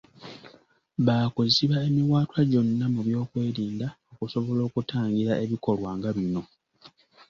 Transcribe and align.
Baakuziba 1.05 1.77
emiwaatwa 1.87 2.41
gyonna 2.51 2.85
mu 2.93 3.01
byokwerinda, 3.07 3.87
okusobola 4.11 4.61
okutangira 4.69 5.33
ebikolwa 5.43 5.89
nga 5.97 6.09
bino. 6.17 6.41